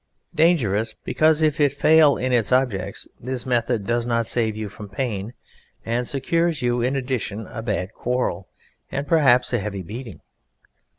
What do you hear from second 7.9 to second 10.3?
quarrel, and perhaps a heavy beating.